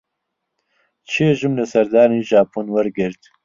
چێژم 1.09 1.53
لە 1.59 1.65
سەردانی 1.73 2.25
ژاپۆن 2.29 2.67
وەرگرت. 2.71 3.21